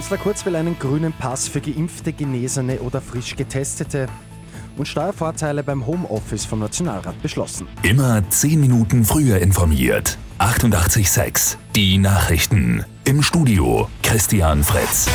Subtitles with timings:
[0.00, 4.06] Kanzler Kurz will einen grünen Pass für Geimpfte, Genesene oder frisch Getestete
[4.78, 7.68] und Steuervorteile beim Homeoffice vom Nationalrat beschlossen.
[7.82, 10.16] Immer 10 Minuten früher informiert.
[10.38, 12.82] 88.6 Die Nachrichten.
[13.04, 15.06] Im Studio Christian Fritz.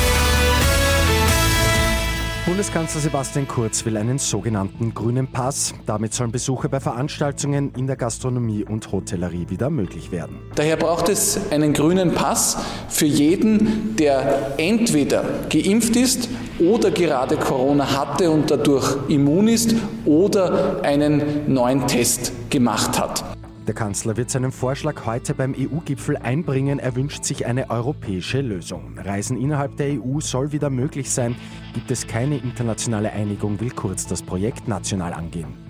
[2.46, 5.73] Bundeskanzler Sebastian Kurz will einen sogenannten grünen Pass.
[5.88, 10.38] Damit sollen Besuche bei Veranstaltungen in der Gastronomie und Hotellerie wieder möglich werden.
[10.54, 16.29] Daher braucht es einen grünen Pass für jeden, der entweder geimpft ist
[16.60, 19.73] oder gerade Corona hatte und dadurch immun ist
[20.06, 23.35] oder einen neuen Test gemacht hat.
[23.68, 26.78] Der Kanzler wird seinen Vorschlag heute beim EU-Gipfel einbringen.
[26.78, 29.00] Er wünscht sich eine europäische Lösung.
[29.00, 31.36] Reisen innerhalb der EU soll wieder möglich sein.
[31.73, 35.64] Gibt es keine internationale Einigung, will Kurz das Projekt national angehen.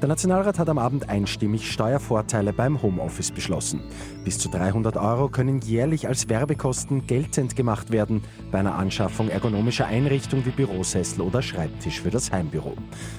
[0.00, 3.80] Der Nationalrat hat am Abend einstimmig Steuervorteile beim Homeoffice beschlossen.
[4.24, 9.86] Bis zu 300 Euro können jährlich als Werbekosten geltend gemacht werden bei einer Anschaffung ergonomischer
[9.86, 12.74] Einrichtungen wie Bürosessel oder Schreibtisch für das Heimbüro.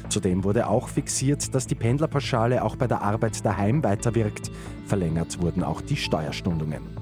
[0.08, 4.50] Zudem wurde auch fixiert, dass die Pendlerpauschale auch bei der Arbeit daheim weiterwirkt.
[4.86, 6.99] Verlängert wurden auch die Steuerstundungen.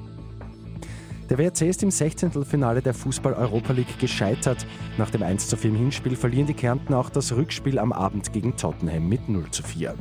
[1.30, 2.45] Der WRC ist im 16.
[2.45, 4.66] Finale der Fußball-Europa League gescheitert.
[4.97, 8.31] Nach dem 1 zu 4 im Hinspiel verlieren die Kärnten auch das Rückspiel am Abend
[8.31, 9.94] gegen Tottenham mit 0 zu 4.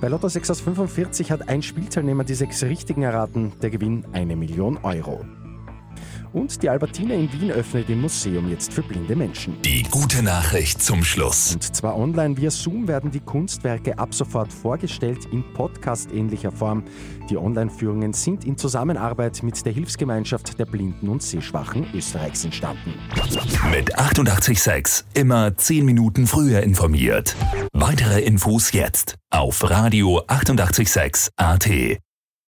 [0.00, 3.52] Bei Lotto 6 aus 45 hat ein Spielteilnehmer die sechs richtigen erraten.
[3.60, 5.24] Der Gewinn eine Million Euro.
[6.32, 9.60] Und die Albertina in Wien öffnet im Museum jetzt für blinde Menschen.
[9.62, 11.54] Die gute Nachricht zum Schluss.
[11.54, 16.84] Und zwar online via Zoom werden die Kunstwerke ab sofort vorgestellt in Podcast-ähnlicher Form.
[17.28, 22.94] Die Online-Führungen sind in Zusammenarbeit mit der Hilfsgemeinschaft der Blinden und Sehschwachen Österreichs entstanden.
[23.70, 27.36] Mit 886 immer 10 Minuten früher informiert.
[27.72, 31.68] Weitere Infos jetzt auf Radio 886 AT.